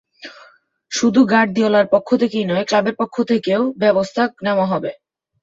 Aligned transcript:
শুধু 0.91 1.21
গার্দিওলার 1.25 1.85
পক্ষ 1.87 2.09
থেকেই 2.21 2.45
নয়, 2.45 2.65
ক্লাবের 2.65 2.95
পক্ষ 2.95 3.15
থেকেও 3.23 3.61
ব্যবস্থা 3.81 4.23
নেওয়া 4.45 4.65
হবে। 4.65 4.91